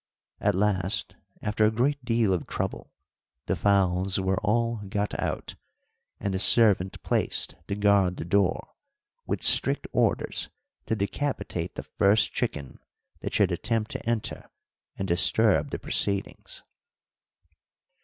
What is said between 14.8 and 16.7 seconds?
and disturb the proceedings.